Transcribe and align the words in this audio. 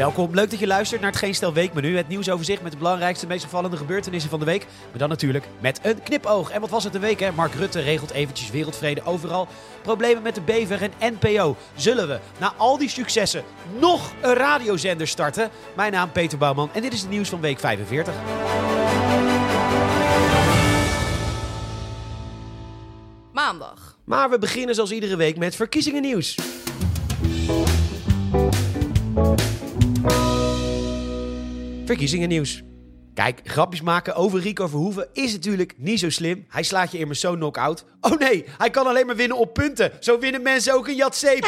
Welkom, 0.00 0.34
leuk 0.34 0.50
dat 0.50 0.58
je 0.58 0.66
luistert 0.66 1.00
naar 1.00 1.10
het 1.10 1.18
Geen 1.18 1.34
Stel 1.34 1.52
Weekmenu. 1.52 1.96
Het 1.96 2.08
nieuwsoverzicht 2.08 2.62
met 2.62 2.72
de 2.72 2.78
belangrijkste, 2.78 3.26
meest 3.26 3.44
opvallende 3.44 3.76
gebeurtenissen 3.76 4.30
van 4.30 4.38
de 4.38 4.44
week. 4.44 4.66
Maar 4.90 4.98
dan 4.98 5.08
natuurlijk 5.08 5.44
met 5.58 5.80
een 5.82 6.02
knipoog. 6.02 6.50
En 6.50 6.60
wat 6.60 6.70
was 6.70 6.84
het 6.84 6.92
de 6.92 6.98
week, 6.98 7.20
hè? 7.20 7.32
Mark 7.32 7.54
Rutte 7.54 7.80
regelt 7.80 8.10
eventjes 8.10 8.50
wereldvrede 8.50 9.04
overal. 9.04 9.48
Problemen 9.82 10.22
met 10.22 10.34
de 10.34 10.40
bever 10.40 10.90
en 10.98 11.14
NPO. 11.20 11.56
Zullen 11.74 12.08
we, 12.08 12.18
na 12.38 12.52
al 12.56 12.78
die 12.78 12.88
successen, 12.88 13.44
nog 13.78 14.12
een 14.20 14.34
radiozender 14.34 15.08
starten? 15.08 15.50
Mijn 15.76 15.92
naam 15.92 16.12
Peter 16.12 16.38
Bouwman 16.38 16.70
en 16.72 16.82
dit 16.82 16.92
is 16.92 17.00
het 17.00 17.10
nieuws 17.10 17.28
van 17.28 17.40
week 17.40 17.58
45. 17.58 18.14
Maandag. 23.32 23.98
Maar 24.04 24.30
we 24.30 24.38
beginnen 24.38 24.74
zoals 24.74 24.90
iedere 24.90 25.16
week 25.16 25.36
met 25.36 25.56
verkiezingen 25.56 26.02
nieuws. 26.02 26.36
Verkiezingen 31.90 32.28
nieuws. 32.28 32.62
Kijk, 33.14 33.40
grapjes 33.44 33.80
maken 33.80 34.14
over 34.14 34.40
Rico 34.40 34.66
Verhoeven 34.66 35.08
is 35.12 35.32
natuurlijk 35.32 35.74
niet 35.76 35.98
zo 35.98 36.10
slim. 36.10 36.44
Hij 36.48 36.62
slaat 36.62 36.92
je 36.92 36.98
immers 36.98 37.20
zo 37.20 37.34
knock-out. 37.34 37.84
Oh 38.00 38.18
nee, 38.18 38.44
hij 38.58 38.70
kan 38.70 38.86
alleen 38.86 39.06
maar 39.06 39.16
winnen 39.16 39.36
op 39.36 39.54
punten. 39.54 39.92
Zo 40.00 40.18
winnen 40.18 40.42
mensen 40.42 40.74
ook 40.74 40.88
een 40.88 40.94
Jatzee. 40.94 41.38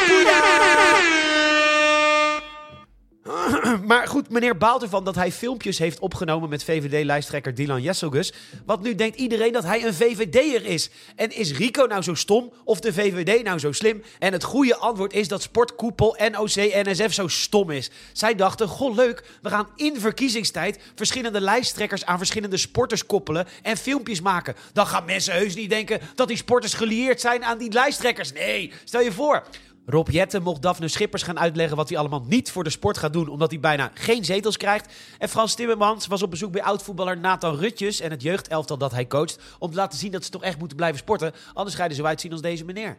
Maar 3.87 4.07
goed, 4.07 4.29
meneer 4.29 4.57
baalt 4.57 4.81
ervan 4.81 5.03
dat 5.03 5.15
hij 5.15 5.31
filmpjes 5.31 5.77
heeft 5.77 5.99
opgenomen 5.99 6.49
met 6.49 6.63
VVD-lijsttrekker 6.63 7.55
Dylan 7.55 7.81
Jesselgus. 7.81 8.33
Want 8.65 8.81
nu 8.81 8.95
denkt 8.95 9.17
iedereen 9.17 9.53
dat 9.53 9.63
hij 9.63 9.85
een 9.85 9.93
VVD'er 9.93 10.65
is. 10.65 10.89
En 11.15 11.35
is 11.35 11.57
Rico 11.57 11.85
nou 11.85 12.01
zo 12.01 12.13
stom 12.13 12.53
of 12.63 12.79
de 12.79 12.93
VVD 12.93 13.43
nou 13.43 13.59
zo 13.59 13.71
slim? 13.71 14.03
En 14.19 14.33
het 14.33 14.43
goede 14.43 14.75
antwoord 14.75 15.13
is 15.13 15.27
dat 15.27 15.41
sportkoepel 15.41 16.17
NOC-NSF 16.31 17.13
zo 17.13 17.27
stom 17.27 17.69
is. 17.69 17.89
Zij 18.13 18.35
dachten, 18.35 18.67
goh 18.67 18.95
leuk, 18.95 19.23
we 19.41 19.49
gaan 19.49 19.67
in 19.75 19.99
verkiezingstijd 19.99 20.79
verschillende 20.95 21.41
lijsttrekkers 21.41 22.05
aan 22.05 22.17
verschillende 22.17 22.57
sporters 22.57 23.05
koppelen 23.05 23.47
en 23.61 23.77
filmpjes 23.77 24.21
maken. 24.21 24.55
Dan 24.73 24.87
gaan 24.87 25.05
mensen 25.05 25.33
heus 25.33 25.55
niet 25.55 25.69
denken 25.69 25.99
dat 26.15 26.27
die 26.27 26.37
sporters 26.37 26.73
gelieerd 26.73 27.21
zijn 27.21 27.43
aan 27.43 27.57
die 27.57 27.71
lijsttrekkers. 27.71 28.31
Nee, 28.31 28.71
stel 28.83 29.01
je 29.01 29.11
voor... 29.11 29.43
Rob 29.85 30.09
Jetten 30.09 30.43
mocht 30.43 30.61
Daphne 30.61 30.87
Schippers 30.87 31.23
gaan 31.23 31.39
uitleggen 31.39 31.77
wat 31.77 31.89
hij 31.89 31.97
allemaal 31.97 32.23
niet 32.27 32.51
voor 32.51 32.63
de 32.63 32.69
sport 32.69 32.97
gaat 32.97 33.13
doen, 33.13 33.27
omdat 33.27 33.51
hij 33.51 33.59
bijna 33.59 33.91
geen 33.93 34.25
zetels 34.25 34.57
krijgt. 34.57 34.93
En 35.17 35.29
Frans 35.29 35.55
Timmermans 35.55 36.07
was 36.07 36.23
op 36.23 36.29
bezoek 36.29 36.51
bij 36.51 36.63
oud-voetballer 36.63 37.17
Nathan 37.17 37.55
Rutjes 37.55 37.99
en 37.99 38.11
het 38.11 38.21
jeugdelftal 38.21 38.77
dat 38.77 38.91
hij 38.91 39.07
coacht, 39.07 39.39
om 39.59 39.69
te 39.69 39.75
laten 39.75 39.99
zien 39.99 40.11
dat 40.11 40.23
ze 40.23 40.29
toch 40.29 40.43
echt 40.43 40.59
moeten 40.59 40.77
blijven 40.77 40.99
sporten, 40.99 41.33
anders 41.53 41.75
ga 41.75 41.83
je 41.83 41.89
er 41.89 41.95
zo 41.95 42.03
uitzien 42.03 42.31
als 42.31 42.41
deze 42.41 42.65
meneer. 42.65 42.97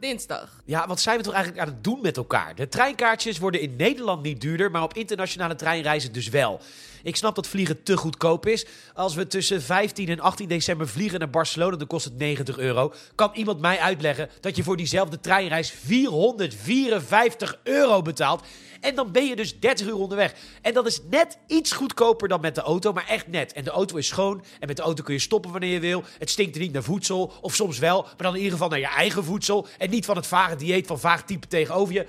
Dinsdag. 0.00 0.60
Ja, 0.64 0.86
wat 0.86 1.00
zijn 1.00 1.16
we 1.16 1.22
toch 1.22 1.32
eigenlijk 1.32 1.66
aan 1.66 1.74
het 1.74 1.84
doen 1.84 1.98
met 2.02 2.16
elkaar? 2.16 2.54
De 2.54 2.68
treinkaartjes 2.68 3.38
worden 3.38 3.60
in 3.60 3.76
Nederland 3.76 4.22
niet 4.22 4.40
duurder, 4.40 4.70
maar 4.70 4.82
op 4.82 4.94
internationale 4.94 5.54
treinreizen 5.54 6.12
dus 6.12 6.28
wel. 6.28 6.60
Ik 7.02 7.16
snap 7.16 7.34
dat 7.34 7.46
vliegen 7.46 7.82
te 7.82 7.96
goedkoop 7.96 8.46
is. 8.46 8.66
Als 8.94 9.14
we 9.14 9.26
tussen 9.26 9.62
15 9.62 10.08
en 10.08 10.20
18 10.20 10.48
december 10.48 10.88
vliegen 10.88 11.18
naar 11.18 11.30
Barcelona, 11.30 11.76
dan 11.76 11.86
kost 11.86 12.04
het 12.04 12.18
90 12.18 12.58
euro. 12.58 12.92
Kan 13.14 13.30
iemand 13.34 13.60
mij 13.60 13.78
uitleggen 13.78 14.30
dat 14.40 14.56
je 14.56 14.62
voor 14.62 14.76
diezelfde 14.76 15.20
treinreis 15.20 15.70
454 15.70 17.58
euro 17.62 18.02
betaalt? 18.02 18.42
En 18.86 18.94
dan 18.94 19.12
ben 19.12 19.26
je 19.26 19.36
dus 19.36 19.60
30 19.60 19.86
uur 19.86 19.96
onderweg. 19.96 20.34
En 20.62 20.74
dat 20.74 20.86
is 20.86 21.00
net 21.10 21.38
iets 21.46 21.72
goedkoper 21.72 22.28
dan 22.28 22.40
met 22.40 22.54
de 22.54 22.60
auto, 22.60 22.92
maar 22.92 23.06
echt 23.06 23.26
net. 23.26 23.52
En 23.52 23.64
de 23.64 23.70
auto 23.70 23.96
is 23.96 24.06
schoon. 24.06 24.44
En 24.60 24.66
met 24.66 24.76
de 24.76 24.82
auto 24.82 25.02
kun 25.02 25.14
je 25.14 25.20
stoppen 25.20 25.50
wanneer 25.50 25.72
je 25.72 25.80
wil. 25.80 26.02
Het 26.18 26.30
stinkt 26.30 26.54
er 26.54 26.60
niet 26.60 26.72
naar 26.72 26.82
voedsel. 26.82 27.32
Of 27.40 27.54
soms 27.54 27.78
wel, 27.78 28.02
maar 28.02 28.14
dan 28.16 28.32
in 28.32 28.36
ieder 28.36 28.52
geval 28.52 28.68
naar 28.68 28.78
je 28.78 28.86
eigen 28.86 29.24
voedsel. 29.24 29.66
En 29.78 29.90
niet 29.90 30.04
van 30.04 30.16
het 30.16 30.26
vage 30.26 30.56
dieet 30.56 30.86
van 30.86 31.00
vaag 31.00 31.24
type 31.24 31.46
tegenover 31.46 31.94
je. 31.94 32.06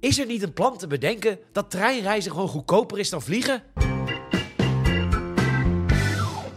Is 0.00 0.18
er 0.18 0.26
niet 0.26 0.42
een 0.42 0.52
plan 0.52 0.78
te 0.78 0.86
bedenken 0.86 1.38
dat 1.52 1.70
treinreizen 1.70 2.30
gewoon 2.30 2.48
goedkoper 2.48 2.98
is 2.98 3.10
dan 3.10 3.22
vliegen? 3.22 3.62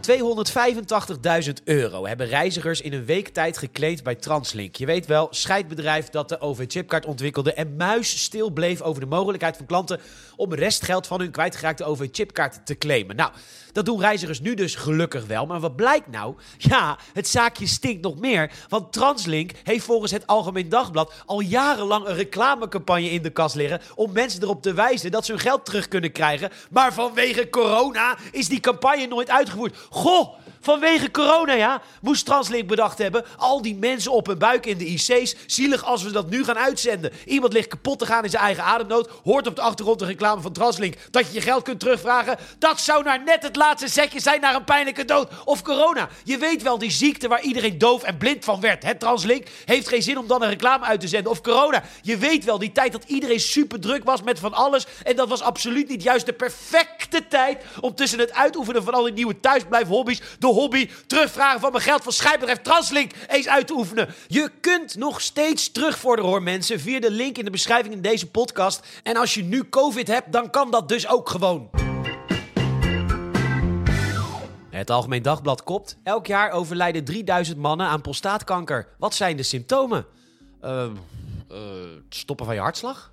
285.000 0.09 1.53
euro 1.63 2.07
hebben 2.07 2.27
reizigers 2.27 2.81
in 2.81 2.93
een 2.93 3.05
week 3.05 3.27
tijd 3.27 3.57
gekleed 3.57 4.03
bij 4.03 4.15
Translink. 4.15 4.75
Je 4.75 4.85
weet 4.85 5.05
wel, 5.05 5.27
scheidbedrijf 5.31 6.09
dat 6.09 6.29
de 6.29 6.41
OV-chipkaart 6.41 7.05
ontwikkelde 7.05 7.53
en 7.53 7.75
muisstil 7.75 8.49
bleef 8.49 8.81
over 8.81 9.01
de 9.01 9.07
mogelijkheid 9.07 9.57
van 9.57 9.65
klanten 9.65 9.99
om 10.35 10.53
restgeld 10.53 11.07
van 11.07 11.19
hun 11.19 11.31
kwijtgeraakte 11.31 11.83
OV-chipkaart 11.83 12.65
te 12.65 12.77
claimen. 12.77 13.15
Nou, 13.15 13.31
dat 13.71 13.85
doen 13.85 13.99
reizigers 13.99 14.39
nu 14.39 14.53
dus 14.53 14.75
gelukkig 14.75 15.25
wel. 15.25 15.45
Maar 15.45 15.59
wat 15.59 15.75
blijkt 15.75 16.07
nou? 16.07 16.35
Ja, 16.57 16.97
het 17.13 17.27
zaakje 17.27 17.67
stinkt 17.67 18.01
nog 18.01 18.19
meer. 18.19 18.51
Want 18.69 18.93
Translink 18.93 19.51
heeft 19.63 19.85
volgens 19.85 20.11
het 20.11 20.27
Algemeen 20.27 20.69
Dagblad 20.69 21.13
al 21.25 21.39
jarenlang 21.39 22.07
een 22.07 22.15
reclamecampagne 22.15 23.09
in 23.09 23.21
de 23.21 23.29
kast 23.29 23.55
liggen. 23.55 23.81
om 23.95 24.11
mensen 24.11 24.43
erop 24.43 24.61
te 24.61 24.73
wijzen 24.73 25.11
dat 25.11 25.25
ze 25.25 25.31
hun 25.31 25.41
geld 25.41 25.65
terug 25.65 25.87
kunnen 25.87 26.11
krijgen. 26.11 26.49
Maar 26.71 26.93
vanwege 26.93 27.49
corona 27.49 28.17
is 28.31 28.47
die 28.47 28.59
campagne 28.59 29.07
nooit 29.07 29.29
uitgevoerd. 29.29 29.77
Goh! 30.03 30.35
Vanwege 30.61 31.11
corona, 31.11 31.53
ja, 31.53 31.81
moest 32.01 32.25
Translink 32.25 32.67
bedacht 32.67 32.97
hebben. 32.97 33.25
Al 33.37 33.61
die 33.61 33.75
mensen 33.75 34.11
op 34.11 34.27
hun 34.27 34.37
buik 34.37 34.65
in 34.65 34.77
de 34.77 34.85
IC's. 34.85 35.35
Zielig 35.45 35.83
als 35.83 36.03
we 36.03 36.11
dat 36.11 36.29
nu 36.29 36.43
gaan 36.43 36.57
uitzenden. 36.57 37.11
Iemand 37.25 37.53
ligt 37.53 37.67
kapot 37.67 37.99
te 37.99 38.05
gaan 38.05 38.23
in 38.23 38.29
zijn 38.29 38.43
eigen 38.43 38.63
ademnood. 38.63 39.09
Hoort 39.23 39.47
op 39.47 39.55
de 39.55 39.61
achtergrond 39.61 39.99
de 39.99 40.05
reclame 40.05 40.41
van 40.41 40.51
Translink 40.51 40.95
dat 41.11 41.27
je 41.27 41.33
je 41.33 41.41
geld 41.41 41.63
kunt 41.63 41.79
terugvragen. 41.79 42.37
Dat 42.59 42.79
zou 42.79 43.03
nou 43.03 43.23
net 43.23 43.43
het 43.43 43.55
laatste 43.55 43.87
zetje 43.87 44.19
zijn 44.19 44.41
naar 44.41 44.55
een 44.55 44.63
pijnlijke 44.63 45.05
dood. 45.05 45.29
Of 45.45 45.61
corona. 45.61 46.09
Je 46.23 46.37
weet 46.37 46.61
wel, 46.61 46.77
die 46.77 46.91
ziekte 46.91 47.27
waar 47.27 47.41
iedereen 47.41 47.77
doof 47.77 48.03
en 48.03 48.17
blind 48.17 48.45
van 48.45 48.59
werd. 48.59 48.83
Het 48.83 48.99
Translink 48.99 49.47
heeft 49.65 49.87
geen 49.87 50.03
zin 50.03 50.17
om 50.17 50.27
dan 50.27 50.41
een 50.41 50.49
reclame 50.49 50.85
uit 50.85 50.99
te 50.99 51.07
zenden. 51.07 51.31
Of 51.31 51.41
corona. 51.41 51.83
Je 52.01 52.17
weet 52.17 52.43
wel, 52.43 52.59
die 52.59 52.71
tijd 52.71 52.91
dat 52.91 53.03
iedereen 53.07 53.39
super 53.39 53.79
druk 53.79 54.03
was 54.03 54.21
met 54.21 54.39
van 54.39 54.53
alles. 54.53 54.87
En 55.03 55.15
dat 55.15 55.29
was 55.29 55.41
absoluut 55.41 55.89
niet 55.89 56.03
juist 56.03 56.25
de 56.25 56.33
perfecte 56.33 57.27
tijd 57.27 57.63
om 57.79 57.95
tussen 57.95 58.19
het 58.19 58.33
uitoefenen 58.33 58.83
van 58.83 58.93
al 58.93 59.03
die 59.03 59.13
nieuwe 59.13 59.39
thuisblijfhobby's 59.39 60.21
hobby 60.53 60.89
terugvragen 61.07 61.59
van 61.59 61.71
mijn 61.71 61.83
geld 61.83 62.03
van 62.03 62.11
scheidbedrijf 62.11 62.61
Translink 62.61 63.11
eens 63.27 63.47
uit 63.47 63.67
te 63.67 63.73
oefenen. 63.73 64.13
Je 64.27 64.51
kunt 64.61 64.95
nog 64.95 65.21
steeds 65.21 65.71
terugvorderen 65.71 66.29
hoor 66.29 66.43
mensen 66.43 66.79
via 66.79 66.99
de 66.99 67.11
link 67.11 67.37
in 67.37 67.45
de 67.45 67.51
beschrijving 67.51 67.93
in 67.93 68.01
deze 68.01 68.29
podcast. 68.29 68.87
En 69.03 69.15
als 69.15 69.33
je 69.33 69.43
nu 69.43 69.69
COVID 69.69 70.07
hebt, 70.07 70.31
dan 70.31 70.49
kan 70.49 70.71
dat 70.71 70.89
dus 70.89 71.07
ook 71.07 71.29
gewoon. 71.29 71.69
Het 74.69 74.89
Algemeen 74.89 75.21
Dagblad 75.21 75.63
kopt. 75.63 75.97
Elk 76.03 76.27
jaar 76.27 76.51
overlijden 76.51 77.03
3000 77.03 77.57
mannen 77.57 77.87
aan 77.87 78.01
prostaatkanker. 78.01 78.87
Wat 78.97 79.13
zijn 79.13 79.37
de 79.37 79.43
symptomen? 79.43 80.05
Uh, 80.63 80.85
uh, 81.51 81.57
stoppen 82.09 82.45
van 82.45 82.55
je 82.55 82.61
hartslag? 82.61 83.11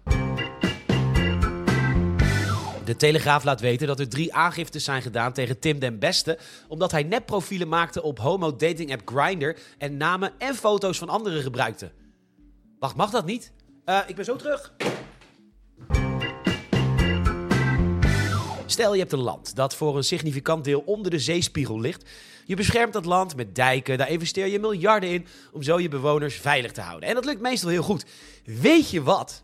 De 2.87 2.97
Telegraaf 2.97 3.45
laat 3.45 3.61
weten 3.61 3.87
dat 3.87 4.01
er 4.01 4.09
drie 4.09 4.35
aangiftes 4.35 4.85
zijn 4.85 5.03
gedaan 5.03 5.33
tegen 5.33 5.59
Tim 5.59 5.79
den 5.79 5.99
Beste. 5.99 6.39
Omdat 6.69 6.91
hij 6.91 7.03
nepprofielen 7.03 7.69
maakte 7.69 8.03
op 8.03 8.19
homo-dating-app 8.19 9.03
Grindr. 9.05 9.59
En 9.79 9.97
namen 9.97 10.33
en 10.39 10.55
foto's 10.55 10.99
van 10.99 11.09
anderen 11.09 11.43
gebruikte. 11.43 11.91
Wacht, 12.79 12.97
mag 12.97 13.11
dat 13.11 13.27
niet? 13.27 13.53
Uh, 13.85 13.99
ik 14.07 14.17
ben 14.17 14.25
zo 14.25 14.37
terug. 14.37 14.73
Stel 18.67 18.93
je 18.93 19.01
hebt 19.01 19.13
een 19.13 19.19
land 19.19 19.57
dat 19.57 19.75
voor 19.75 19.97
een 19.97 20.05
significant 20.05 20.65
deel 20.65 20.83
onder 20.87 21.11
de 21.11 21.19
zeespiegel 21.19 21.81
ligt. 21.81 22.11
Je 22.45 22.57
beschermt 22.57 22.93
dat 22.93 23.05
land 23.05 23.37
met 23.37 23.55
dijken, 23.55 23.99
daar 23.99 24.11
investeer 24.11 24.47
je 24.47 24.59
miljarden 24.59 25.11
in 25.11 25.27
om 25.53 25.63
zo 25.63 25.81
je 25.81 25.89
bewoners 25.89 26.37
veilig 26.37 26.73
te 26.73 26.81
houden. 26.81 27.09
En 27.09 27.15
dat 27.15 27.25
lukt 27.25 27.41
meestal 27.41 27.71
heel 27.71 27.83
goed. 27.83 28.05
Weet 28.45 28.91
je 28.91 29.03
wat? 29.03 29.43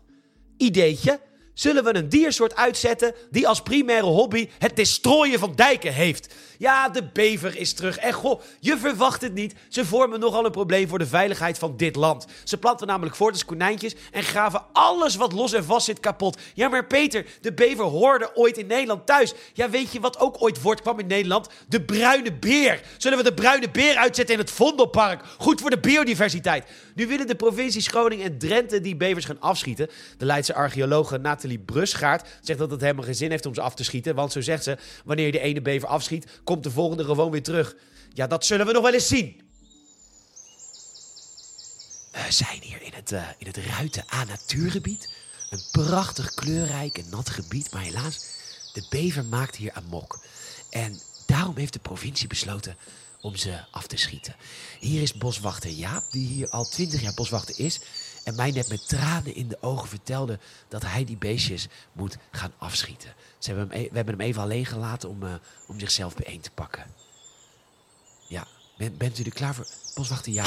Ideetje 0.57 1.19
zullen 1.53 1.83
we 1.83 1.95
een 1.95 2.09
diersoort 2.09 2.55
uitzetten 2.55 3.13
die 3.29 3.47
als 3.47 3.61
primaire 3.61 4.05
hobby 4.05 4.49
het 4.59 4.75
destroyen 4.75 5.39
van 5.39 5.55
dijken 5.55 5.93
heeft. 5.93 6.33
Ja, 6.57 6.89
de 6.89 7.03
bever 7.13 7.57
is 7.57 7.73
terug. 7.73 7.97
En 7.97 8.13
goh, 8.13 8.41
je 8.59 8.77
verwacht 8.77 9.21
het 9.21 9.33
niet. 9.33 9.53
Ze 9.69 9.85
vormen 9.85 10.19
nogal 10.19 10.45
een 10.45 10.51
probleem 10.51 10.87
voor 10.87 10.99
de 10.99 11.05
veiligheid 11.05 11.57
van 11.57 11.77
dit 11.77 11.95
land. 11.95 12.25
Ze 12.43 12.57
planten 12.57 12.87
namelijk 12.87 13.15
voort 13.15 13.33
als 13.33 13.45
konijntjes 13.45 13.95
en 14.11 14.23
graven 14.23 14.65
alles 14.73 15.15
wat 15.15 15.33
los 15.33 15.53
en 15.53 15.65
vast 15.65 15.85
zit 15.85 15.99
kapot. 15.99 16.37
Ja, 16.53 16.67
maar 16.67 16.85
Peter, 16.85 17.25
de 17.41 17.53
bever 17.53 17.85
hoorde 17.85 18.31
ooit 18.35 18.57
in 18.57 18.67
Nederland 18.67 19.05
thuis. 19.05 19.33
Ja, 19.53 19.69
weet 19.69 19.91
je 19.91 19.99
wat 19.99 20.19
ook 20.19 20.41
ooit 20.41 20.57
voortkwam 20.57 20.99
in 20.99 21.07
Nederland? 21.07 21.49
De 21.67 21.81
bruine 21.81 22.33
beer. 22.33 22.81
Zullen 22.97 23.17
we 23.17 23.23
de 23.23 23.33
bruine 23.33 23.69
beer 23.69 23.95
uitzetten 23.95 24.35
in 24.35 24.41
het 24.41 24.51
Vondelpark? 24.51 25.23
Goed 25.37 25.61
voor 25.61 25.69
de 25.69 25.79
biodiversiteit. 25.79 26.65
Nu 26.95 27.07
willen 27.07 27.27
de 27.27 27.35
provincies 27.35 27.87
Groningen 27.87 28.25
en 28.25 28.37
Drenthe 28.37 28.81
die 28.81 28.95
bevers 28.95 29.25
gaan 29.25 29.39
afschieten. 29.39 29.89
De 30.17 30.25
Leidse 30.25 30.53
archeologe 30.53 31.17
Nathalie 31.43 31.65
Brusgaard 31.65 32.27
zegt 32.41 32.59
dat 32.59 32.71
het 32.71 32.81
helemaal 32.81 33.03
geen 33.03 33.15
zin 33.15 33.29
heeft 33.29 33.45
om 33.45 33.53
ze 33.53 33.61
af 33.61 33.75
te 33.75 33.83
schieten. 33.83 34.15
Want 34.15 34.31
zo 34.31 34.41
zegt 34.41 34.63
ze, 34.63 34.77
wanneer 35.05 35.25
je 35.25 35.31
de 35.31 35.39
ene 35.39 35.61
bever 35.61 35.87
afschiet, 35.87 36.27
komt 36.43 36.63
de 36.63 36.71
volgende 36.71 37.03
gewoon 37.03 37.31
weer 37.31 37.43
terug. 37.43 37.75
Ja, 38.13 38.27
dat 38.27 38.45
zullen 38.45 38.65
we 38.65 38.71
nog 38.71 38.83
wel 38.83 38.93
eens 38.93 39.07
zien. 39.07 39.41
We 42.11 42.31
zijn 42.31 42.61
hier 42.61 42.81
in 42.81 42.93
het, 42.93 43.11
uh, 43.11 43.27
in 43.37 43.47
het 43.47 43.57
Ruiten 43.57 44.03
A 44.13 44.23
Natuurgebied. 44.23 45.13
Een 45.49 45.63
prachtig, 45.71 46.33
kleurrijk 46.33 46.97
en 46.97 47.09
nat 47.09 47.29
gebied. 47.29 47.71
Maar 47.71 47.81
helaas, 47.81 48.25
de 48.73 48.85
bever 48.89 49.25
maakt 49.25 49.55
hier 49.55 49.71
amok. 49.71 50.19
En 50.69 50.99
daarom 51.25 51.57
heeft 51.57 51.73
de 51.73 51.79
provincie 51.79 52.27
besloten 52.27 52.77
om 53.21 53.35
ze 53.35 53.59
af 53.71 53.87
te 53.87 53.97
schieten. 53.97 54.35
Hier 54.79 55.01
is 55.01 55.13
boswachter 55.13 55.69
Jaap, 55.69 56.03
die 56.11 56.27
hier 56.27 56.49
al 56.49 56.69
twintig 56.69 57.01
jaar 57.01 57.13
boswachter 57.13 57.59
is. 57.59 57.79
En 58.23 58.35
mij 58.35 58.51
net 58.51 58.67
met 58.67 58.87
tranen 58.87 59.35
in 59.35 59.47
de 59.47 59.57
ogen 59.61 59.87
vertelde 59.87 60.39
dat 60.67 60.81
hij 60.85 61.05
die 61.05 61.17
beestjes 61.17 61.67
moet 61.93 62.17
gaan 62.31 62.53
afschieten. 62.57 63.13
Ze 63.37 63.51
hebben 63.51 63.69
hem, 63.69 63.79
e- 63.85 63.89
we 63.89 63.95
hebben 63.95 64.17
hem 64.17 64.27
even 64.27 64.41
alleen 64.41 64.65
gelaten 64.65 65.09
om, 65.09 65.23
eh, 65.23 65.33
om 65.67 65.79
zichzelf 65.79 66.15
bijeen 66.15 66.41
te 66.41 66.51
pakken. 66.51 66.85
Ja, 68.27 68.47
ben, 68.77 68.97
bent 68.97 69.19
u 69.19 69.23
er 69.23 69.33
klaar 69.33 69.55
voor? 69.55 69.67
Boswachter, 69.93 70.31
ja. 70.33 70.43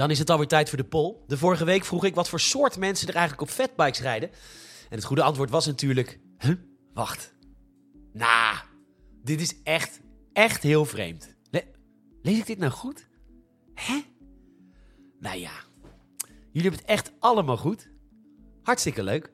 Dan 0.00 0.10
is 0.10 0.18
het 0.18 0.30
alweer 0.30 0.46
tijd 0.46 0.68
voor 0.68 0.78
de 0.78 0.84
poll. 0.84 1.16
De 1.26 1.38
vorige 1.38 1.64
week 1.64 1.84
vroeg 1.84 2.04
ik 2.04 2.14
wat 2.14 2.28
voor 2.28 2.40
soort 2.40 2.78
mensen 2.78 3.08
er 3.08 3.14
eigenlijk 3.14 3.50
op 3.50 3.54
fatbikes 3.54 4.00
rijden. 4.00 4.30
En 4.88 4.96
het 4.96 5.04
goede 5.04 5.22
antwoord 5.22 5.50
was 5.50 5.66
natuurlijk... 5.66 6.20
Wacht. 6.94 7.34
Nou, 8.12 8.56
dit 9.22 9.40
is 9.40 9.62
echt, 9.62 10.00
echt 10.32 10.62
heel 10.62 10.84
vreemd. 10.84 11.36
Le- 11.50 11.70
lees 12.22 12.38
ik 12.38 12.46
dit 12.46 12.58
nou 12.58 12.72
goed? 12.72 13.08
Hè? 13.74 14.02
Nou 15.18 15.38
ja, 15.38 15.52
jullie 16.52 16.68
hebben 16.68 16.80
het 16.80 16.84
echt 16.84 17.12
allemaal 17.18 17.56
goed. 17.56 17.90
Hartstikke 18.62 19.02
leuk. 19.02 19.32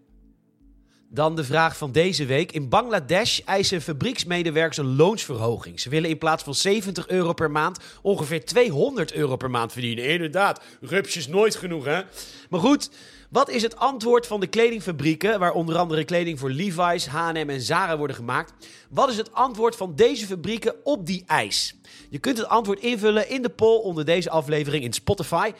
Dan 1.09 1.37
de 1.37 1.45
vraag 1.45 1.77
van 1.77 1.93
deze 1.93 2.27
week. 2.27 2.53
In 2.53 2.69
Bangladesh 2.69 3.41
eisen 3.45 3.83
fabrieksmedewerkers 3.83 4.77
een 4.77 4.97
loonsverhoging. 4.97 5.81
Ze 5.81 5.89
willen 5.89 6.11
in 6.11 6.19
plaats 6.19 6.43
van 6.43 6.55
70 6.55 7.09
euro 7.09 7.33
per 7.33 7.51
maand 7.51 7.79
ongeveer 8.03 8.45
200 8.45 9.13
euro 9.13 9.37
per 9.37 9.51
maand 9.51 9.73
verdienen. 9.73 10.05
Inderdaad, 10.05 10.61
rupsjes 10.81 11.29
nooit 11.29 11.57
genoeg, 11.57 11.85
hè? 11.85 12.03
Maar 12.51 12.61
goed, 12.61 12.91
wat 13.31 13.51
is 13.51 13.63
het 13.63 13.77
antwoord 13.77 14.27
van 14.27 14.41
de 14.41 14.47
kledingfabrieken, 14.47 15.39
waar 15.39 15.53
onder 15.53 15.77
andere 15.77 16.05
kleding 16.05 16.39
voor 16.39 16.51
Levi's, 16.51 17.07
H&M 17.07 17.51
en 17.51 17.61
Zara 17.61 17.99
worden 17.99 18.17
gemaakt? 18.17 18.53
Wat 18.91 19.11
is 19.11 19.17
het 19.17 19.33
antwoord 19.33 19.77
van 19.77 19.95
deze 19.95 20.27
fabrieken 20.27 20.75
op 20.85 21.07
die 21.07 21.25
eis? 21.27 21.75
Je 22.11 22.19
kunt 22.19 22.39
het 22.39 22.49
antwoord 22.49 22.81
invullen 22.81 23.29
in 23.29 23.43
de 23.43 23.51
poll 23.51 23.81
onder 23.81 24.05
deze 24.05 24.31
aflevering 24.31 24.85
in 24.85 24.93
Spotify. 24.93 25.53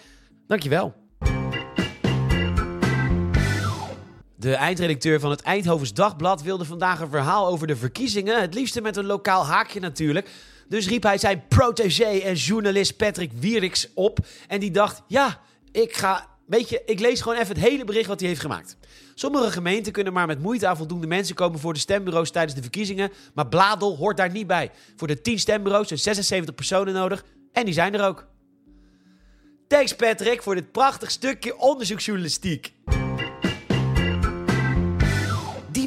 Dankjewel. 0.47 1.06
De 4.47 4.55
eindredacteur 4.55 5.21
van 5.21 5.31
het 5.31 5.41
Eindhovens 5.41 5.93
Dagblad 5.93 6.43
wilde 6.43 6.65
vandaag 6.65 7.01
een 7.01 7.11
verhaal 7.11 7.47
over 7.47 7.67
de 7.67 7.77
verkiezingen. 7.77 8.41
Het 8.41 8.55
liefste 8.55 8.81
met 8.81 8.97
een 8.97 9.05
lokaal 9.05 9.47
haakje 9.47 9.81
natuurlijk. 9.81 10.29
Dus 10.69 10.89
riep 10.89 11.03
hij 11.03 11.19
zijn 11.19 11.43
protégé 11.49 12.05
en 12.05 12.35
journalist 12.35 12.97
Patrick 12.97 13.33
Wieriks 13.33 13.89
op. 13.95 14.19
En 14.49 14.61
die 14.61 14.71
dacht, 14.71 15.03
ja, 15.07 15.41
ik 15.73 15.97
ga... 15.97 16.27
Weet 16.47 16.69
je, 16.69 16.83
ik 16.85 17.01
lees 17.01 17.21
gewoon 17.21 17.39
even 17.39 17.55
het 17.55 17.65
hele 17.65 17.85
bericht 17.85 18.07
wat 18.07 18.21
hij 18.21 18.29
heeft 18.29 18.41
gemaakt. 18.41 18.77
Sommige 19.15 19.51
gemeenten 19.51 19.93
kunnen 19.93 20.13
maar 20.13 20.27
met 20.27 20.43
moeite 20.43 20.67
aan 20.67 20.77
voldoende 20.77 21.07
mensen 21.07 21.35
komen 21.35 21.61
voor 21.61 21.73
de 21.73 21.79
stembureaus 21.79 22.31
tijdens 22.31 22.55
de 22.55 22.63
verkiezingen. 22.63 23.13
Maar 23.35 23.49
Bladel 23.49 23.97
hoort 23.97 24.17
daar 24.17 24.31
niet 24.31 24.47
bij. 24.47 24.71
Voor 24.97 25.09
de 25.09 25.21
10 25.21 25.39
stembureaus 25.39 25.89
zijn 25.89 26.01
76 26.01 26.55
personen 26.55 26.95
nodig. 26.95 27.25
En 27.53 27.65
die 27.65 27.75
zijn 27.75 27.95
er 27.95 28.07
ook. 28.07 28.27
Thanks 29.69 29.97
Patrick 29.97 30.43
voor 30.43 30.55
dit 30.55 30.73
prachtig 30.73 31.11
stukje 31.11 31.59
onderzoeksjournalistiek. 31.59 32.73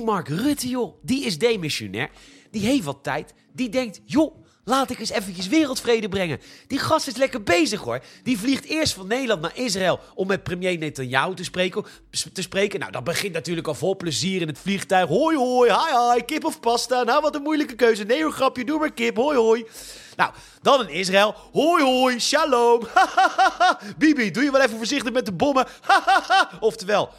Mark 0.10 0.28
Rutte, 0.28 0.68
joh, 0.68 0.94
die 1.02 1.26
is 1.26 1.38
demissionair. 1.38 2.10
Die 2.52 2.66
heeft 2.66 2.84
wat 2.84 3.04
tijd. 3.04 3.34
Die 3.54 3.70
denkt, 3.70 4.02
joh, 4.06 4.36
laat 4.64 4.90
ik 4.90 5.00
eens 5.00 5.10
eventjes 5.10 5.48
wereldvrede 5.48 6.10
brengen. 6.10 6.40
Die 6.68 6.80
gast 6.80 7.08
is 7.08 7.16
lekker 7.16 7.44
bezig, 7.44 7.82
hoor. 7.82 8.00
Die 8.24 8.40
vliegt 8.40 8.66
eerst 8.66 8.94
van 8.94 9.08
Nederland 9.08 9.42
naar 9.42 9.58
Israël 9.58 10.00
om 10.16 10.28
met 10.28 10.44
premier 10.44 10.78
Netanyahu 10.78 11.36
te 11.36 11.44
spreken. 11.44 11.86
Te 12.34 12.42
spreken. 12.42 12.80
Nou, 12.80 12.92
dat 12.92 13.04
begint 13.04 13.34
natuurlijk 13.34 13.68
al 13.68 13.74
vol 13.74 13.96
plezier 13.96 14.42
in 14.42 14.48
het 14.48 14.60
vliegtuig. 14.60 15.08
Hoi, 15.08 15.38
hoi, 15.38 15.72
hi, 15.72 16.14
hi, 16.14 16.22
kip 16.26 16.46
of 16.46 16.60
pasta? 16.60 17.04
Nou, 17.04 17.22
wat 17.22 17.36
een 17.36 17.42
moeilijke 17.42 17.76
keuze. 17.76 18.04
Nee, 18.04 18.22
hoor, 18.22 18.32
grapje, 18.32 18.66
doe 18.66 18.80
maar 18.80 18.94
kip. 18.94 19.16
Hoi, 19.16 19.38
hoi. 19.38 19.66
Nou, 20.16 20.34
dan 20.62 20.88
in 20.88 20.94
Israël. 20.96 21.36
Hoi, 21.52 21.84
hoi, 21.84 22.20
shalom. 22.20 22.88
Bibi, 24.00 24.32
doe 24.32 24.44
je 24.44 24.52
wel 24.52 24.62
even 24.62 24.78
voorzichtig 24.78 25.14
met 25.14 25.26
de 25.26 25.34
bommen. 25.34 25.68
Oftewel, 26.60 27.10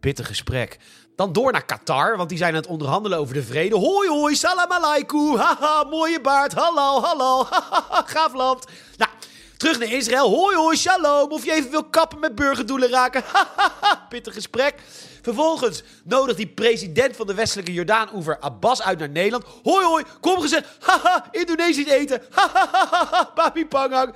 pittig 0.00 0.26
gesprek. 0.26 0.78
Dan 1.20 1.32
door 1.32 1.52
naar 1.52 1.64
Qatar, 1.64 2.16
want 2.16 2.28
die 2.28 2.38
zijn 2.38 2.50
aan 2.50 2.60
het 2.60 2.66
onderhandelen 2.66 3.18
over 3.18 3.34
de 3.34 3.42
vrede. 3.42 3.76
Hoi 3.76 4.08
hoi, 4.08 4.36
salam 4.36 4.70
alaikum. 4.70 5.36
Haha, 5.42 5.84
mooie 5.84 6.20
baard. 6.20 6.52
Hallo, 6.52 7.00
hallo. 7.00 7.44
Haha, 7.50 8.02
gaaf 8.06 8.32
land. 8.32 8.64
Nou, 8.96 9.10
terug 9.56 9.78
naar 9.78 9.92
Israël. 9.92 10.28
Hoi 10.28 10.56
hoi, 10.56 10.76
shalom. 10.76 11.30
Of 11.30 11.44
je 11.44 11.52
even 11.52 11.70
wil 11.70 11.84
kappen 11.84 12.18
met 12.18 12.34
burgerdoelen 12.34 12.88
raken. 12.88 13.22
Haha, 13.32 14.06
pittig 14.08 14.34
gesprek. 14.34 14.74
Vervolgens 15.22 15.82
nodigt 16.04 16.36
die 16.36 16.46
president 16.46 17.16
van 17.16 17.26
de 17.26 17.34
westelijke 17.34 17.72
Jordaan-oever 17.72 18.38
Abbas 18.38 18.82
uit 18.82 18.98
naar 18.98 19.10
Nederland. 19.10 19.44
Hoi 19.62 19.84
hoi, 19.84 20.04
kom 20.20 20.40
gezegd. 20.40 20.68
Haha, 20.80 21.28
Indonesisch 21.30 21.88
eten. 21.88 22.22
Haha, 22.30 23.24
papi 23.24 23.66
pangang. 23.66 24.14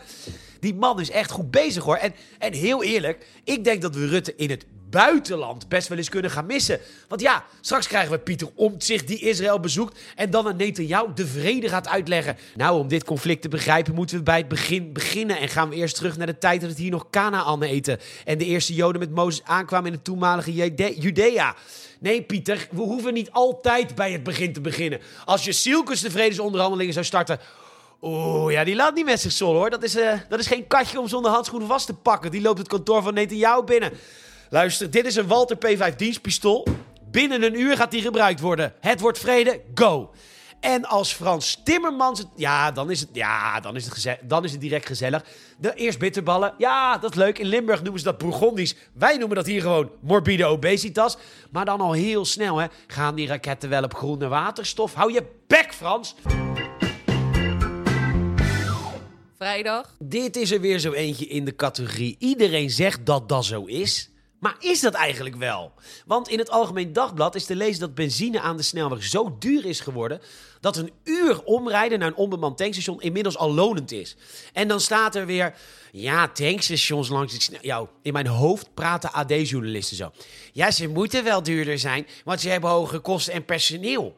Die 0.61 0.75
man 0.75 1.01
is 1.01 1.11
echt 1.11 1.31
goed 1.31 1.51
bezig 1.51 1.85
hoor. 1.85 1.97
En, 1.97 2.15
en 2.39 2.53
heel 2.53 2.83
eerlijk, 2.83 3.27
ik 3.45 3.65
denk 3.65 3.83
dat 3.83 3.95
we 3.95 4.07
Rutte 4.07 4.35
in 4.37 4.51
het 4.51 4.65
buitenland 4.95 5.69
best 5.69 5.89
wel 5.89 5.99
eens 5.99 6.09
kunnen 6.09 6.31
gaan 6.31 6.47
missen. 6.47 6.81
Want 7.09 7.21
ja, 7.21 7.45
straks 7.61 7.87
krijgen 7.87 8.11
we 8.11 8.19
Pieter 8.19 8.49
Omtzigt 8.55 9.07
die 9.09 9.19
Israël 9.19 9.61
bezoekt 9.61 9.99
en 10.17 10.31
dan 10.31 10.47
aan 10.47 10.57
Netanyahu 10.57 11.07
de 11.15 11.27
vrede 11.27 11.69
gaat 11.69 11.89
uitleggen. 11.89 12.37
Nou, 12.57 12.79
om 12.79 12.89
dit 12.89 13.05
conflict 13.05 13.43
te 13.43 13.49
begrijpen 13.49 13.95
moeten 13.95 14.17
we 14.17 14.23
bij 14.23 14.39
het 14.39 14.49
begin 14.49 14.93
beginnen 14.93 15.39
en 15.39 15.49
gaan 15.49 15.69
we 15.69 15.77
eerst 15.77 15.97
terug 15.97 16.17
naar 16.17 16.27
de 16.27 16.39
tijd 16.39 16.61
dat 16.61 16.71
het 16.71 16.79
hier 16.79 16.91
nog 16.91 17.11
Canaan 17.11 17.63
eten 17.63 17.99
en 18.25 18.39
de 18.39 18.45
eerste 18.45 18.75
Joden 18.75 19.01
met 19.01 19.11
Mozes 19.11 19.45
aankwamen 19.45 19.87
in 19.87 19.93
het 19.93 20.05
toenmalige 20.05 20.53
Jude- 20.53 20.95
Judea. 21.01 21.55
Nee, 22.01 22.23
Pieter, 22.23 22.69
we 22.71 22.81
hoeven 22.81 23.15
niet 23.15 23.31
altijd 23.31 23.95
bij 23.95 24.13
het 24.13 24.23
begin 24.23 24.53
te 24.53 24.61
beginnen. 24.61 25.01
Als 25.25 25.45
je 25.45 25.53
Sielkes 25.53 26.01
de 26.01 26.11
vredesonderhandelingen 26.11 26.93
zou 26.93 27.05
starten, 27.05 27.39
Oeh, 28.07 28.53
ja, 28.53 28.65
die 28.65 28.75
laat 28.75 28.95
niet 28.95 29.05
met 29.05 29.21
zich 29.21 29.33
zollen 29.33 29.57
hoor. 29.57 29.71
Dat 29.71 29.83
is, 29.83 29.97
eh, 29.97 30.13
dat 30.29 30.39
is 30.39 30.47
geen 30.47 30.67
katje 30.67 31.01
om 31.01 31.09
zonder 31.09 31.31
handschoenen 31.31 31.69
vast 31.69 31.87
te 31.87 31.95
pakken. 31.95 32.31
Die 32.31 32.41
loopt 32.41 32.59
het 32.59 32.69
kantoor 32.69 33.03
van 33.03 33.15
Netanyahu 33.15 33.63
binnen. 33.63 33.93
Luister, 34.55 34.91
dit 34.91 35.07
is 35.07 35.17
een 35.17 35.27
Walter 35.27 35.57
P5 35.57 35.97
dienstpistool. 35.97 36.67
Binnen 37.11 37.43
een 37.43 37.61
uur 37.61 37.77
gaat 37.77 37.91
die 37.91 38.03
gebruikt 38.03 38.41
worden. 38.41 38.73
Het 38.81 39.01
wordt 39.01 39.19
vrede, 39.19 39.61
go. 39.75 40.11
En 40.61 40.85
als 40.85 41.13
Frans 41.13 41.61
Timmermans 41.65 42.19
het... 42.19 42.29
Ja, 42.35 42.71
dan 42.71 42.91
is 42.91 43.01
het, 43.01 43.09
ja, 43.13 43.61
dan 43.61 43.77
is 43.77 43.85
het, 43.85 43.95
geze- 43.95 44.19
dan 44.23 44.45
is 44.45 44.53
het 44.53 44.61
direct 44.61 44.87
gezellig. 44.87 45.25
De, 45.59 45.75
eerst 45.75 45.99
bitterballen. 45.99 46.55
Ja, 46.59 46.99
dat 46.99 47.11
is 47.11 47.17
leuk. 47.17 47.39
In 47.39 47.47
Limburg 47.47 47.83
noemen 47.83 47.99
ze 47.99 48.05
dat 48.07 48.19
Bourgondisch. 48.19 48.75
Wij 48.93 49.17
noemen 49.17 49.37
dat 49.37 49.47
hier 49.47 49.61
gewoon 49.61 49.91
morbide 50.01 50.45
obesitas. 50.45 51.17
Maar 51.51 51.65
dan 51.65 51.81
al 51.81 51.93
heel 51.93 52.25
snel, 52.25 52.57
hè. 52.57 52.67
Gaan 52.87 53.15
die 53.15 53.27
raketten 53.27 53.69
wel 53.69 53.83
op 53.83 53.95
groene 53.95 54.29
waterstof? 54.29 54.95
Hou 54.95 55.13
je 55.13 55.27
bek, 55.47 55.75
Frans. 55.75 56.15
Vrijdag. 59.37 59.95
Dit 59.99 60.37
is 60.37 60.51
er 60.51 60.61
weer 60.61 60.79
zo 60.79 60.93
eentje 60.93 61.27
in 61.27 61.45
de 61.45 61.57
categorie. 61.57 62.17
Iedereen 62.19 62.71
zegt 62.71 63.07
dat 63.07 63.29
dat 63.29 63.45
zo 63.45 63.65
is. 63.65 64.09
Maar 64.45 64.57
is 64.59 64.81
dat 64.81 64.95
eigenlijk 64.95 65.37
wel? 65.37 65.73
Want 66.07 66.29
in 66.29 66.39
het 66.39 66.51
Algemeen 66.51 66.93
Dagblad 66.93 67.35
is 67.35 67.45
te 67.45 67.57
lezen 67.57 67.81
dat 67.81 67.95
benzine 67.95 68.41
aan 68.41 68.57
de 68.57 68.63
snelweg 68.63 69.03
zo 69.05 69.37
duur 69.39 69.65
is 69.67 69.81
geworden. 69.81 70.21
dat 70.61 70.77
een 70.77 70.93
uur 71.05 71.43
omrijden 71.45 71.99
naar 71.99 72.09
een 72.09 72.15
onbemand 72.15 72.57
tankstation 72.57 73.01
inmiddels 73.01 73.37
al 73.37 73.55
lonend 73.55 73.93
is. 73.93 74.17
En 74.53 74.69
dan 74.69 74.81
staat 74.81 75.15
er 75.15 75.27
weer. 75.27 75.55
Ja, 75.93 76.29
tankstations 76.29 77.09
langs 77.09 77.33
het 77.33 77.43
snel. 77.43 77.59
Ja, 77.63 77.87
in 78.03 78.13
mijn 78.13 78.27
hoofd 78.27 78.75
praten 78.75 79.13
AD-journalisten 79.13 79.97
zo. 79.97 80.13
Ja, 80.53 80.71
ze 80.71 80.89
moeten 80.89 81.25
wel 81.25 81.43
duurder 81.43 81.79
zijn, 81.79 82.07
want 82.25 82.41
ze 82.41 82.49
hebben 82.49 82.71
hogere 82.71 83.01
kosten 83.01 83.33
en 83.33 83.45
personeel. 83.45 84.17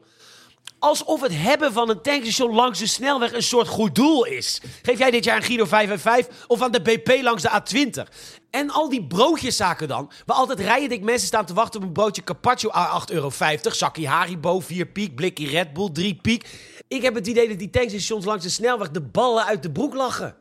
Alsof 0.87 1.21
het 1.21 1.33
hebben 1.35 1.73
van 1.73 1.91
een 1.91 2.03
tankstation 2.03 2.55
langs 2.55 2.79
de 2.79 2.87
snelweg 2.87 3.33
een 3.33 3.43
soort 3.43 3.69
goed 3.69 3.95
doel 3.95 4.25
is. 4.25 4.61
Geef 4.83 4.99
jij 4.99 5.11
dit 5.11 5.25
jaar 5.25 5.37
aan 5.37 5.43
Guido 5.43 5.65
555 5.65 6.49
of 6.49 6.63
aan 6.63 6.71
de 6.71 6.83
BP 6.83 7.23
langs 7.23 7.43
de 7.43 7.51
A20? 7.51 8.13
En 8.51 8.71
al 8.71 8.89
die 8.89 9.07
broodjeszaken 9.07 9.89
dan, 9.89 10.11
waar 10.27 10.37
altijd 10.37 10.61
rijen 10.61 10.89
dik 10.89 11.03
mensen 11.03 11.27
staan 11.27 11.45
te 11.45 11.55
wachten 11.55 11.81
op 11.81 11.87
een 11.87 11.93
broodje 11.93 12.25
carpaccio 12.25 12.71
a 12.75 13.01
8,50 13.01 13.15
euro, 13.15 13.31
zakje 13.63 14.09
Haribo, 14.09 14.61
4 14.61 14.87
piek, 14.87 15.15
blikje 15.15 15.49
Red 15.49 15.73
Bull, 15.73 15.91
3 15.93 16.15
piek. 16.23 16.49
Ik 16.89 17.03
heb 17.03 17.15
het 17.15 17.27
idee 17.27 17.49
dat 17.49 17.59
die 17.59 17.71
tankstations 17.71 18.25
langs 18.25 18.45
de 18.45 18.51
snelweg 18.51 18.91
de 18.91 19.03
ballen 19.03 19.45
uit 19.45 19.63
de 19.63 19.71
broek 19.71 19.95
lachen. 19.95 20.37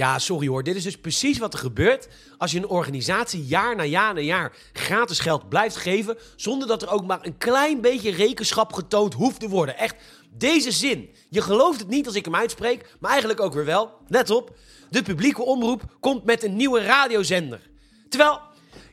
Ja, 0.00 0.18
sorry 0.18 0.48
hoor. 0.48 0.62
Dit 0.62 0.76
is 0.76 0.82
dus 0.82 0.98
precies 0.98 1.38
wat 1.38 1.52
er 1.52 1.58
gebeurt 1.58 2.08
als 2.38 2.50
je 2.50 2.58
een 2.58 2.68
organisatie 2.68 3.44
jaar 3.44 3.76
na 3.76 3.84
jaar 3.84 4.14
na 4.14 4.20
jaar 4.20 4.56
gratis 4.72 5.18
geld 5.18 5.48
blijft 5.48 5.76
geven, 5.76 6.18
zonder 6.36 6.68
dat 6.68 6.82
er 6.82 6.90
ook 6.90 7.06
maar 7.06 7.18
een 7.22 7.38
klein 7.38 7.80
beetje 7.80 8.10
rekenschap 8.10 8.72
getoond 8.72 9.14
hoeft 9.14 9.40
te 9.40 9.48
worden. 9.48 9.78
Echt, 9.78 9.96
deze 10.30 10.70
zin. 10.70 11.10
Je 11.28 11.42
gelooft 11.42 11.78
het 11.78 11.88
niet 11.88 12.06
als 12.06 12.14
ik 12.14 12.24
hem 12.24 12.34
uitspreek, 12.34 12.96
maar 13.00 13.10
eigenlijk 13.10 13.40
ook 13.40 13.54
weer 13.54 13.64
wel. 13.64 13.92
Let 14.08 14.30
op, 14.30 14.56
de 14.90 15.02
publieke 15.02 15.42
omroep 15.42 15.82
komt 16.00 16.24
met 16.24 16.44
een 16.44 16.56
nieuwe 16.56 16.82
radiozender. 16.82 17.70
Terwijl, 18.08 18.40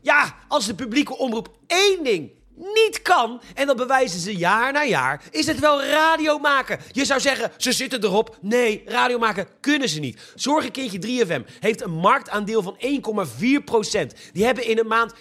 ja, 0.02 0.36
als 0.48 0.66
de 0.66 0.76
publieke 0.76 1.18
omroep 1.18 1.50
één 1.68 2.04
ding 2.04 2.32
niet 2.58 3.02
kan, 3.02 3.42
en 3.56 3.68
dat 3.68 3.78
bewijzen 3.78 4.20
ze 4.20 4.36
jaar 4.36 4.74
na 4.74 4.84
jaar, 4.84 5.24
is 5.32 5.48
het 5.48 5.60
wel 5.60 5.84
radio 5.84 6.38
maken. 6.38 6.80
Je 6.92 7.06
zou 7.06 7.20
zeggen, 7.20 7.52
ze 7.58 7.72
zitten 7.72 8.04
erop. 8.04 8.38
Nee, 8.42 8.84
radio 8.86 9.18
maken 9.18 9.48
kunnen 9.60 9.90
ze 9.90 10.00
niet. 10.00 10.20
Zorgenkindje 10.36 11.26
3FM 11.26 11.60
heeft 11.60 11.82
een 11.82 11.92
marktaandeel 11.92 12.62
van 12.62 12.78
1,4%. 12.80 14.08
Die 14.34 14.46
hebben 14.46 14.66
in 14.66 14.78
een 14.78 14.88
maand 14.88 15.14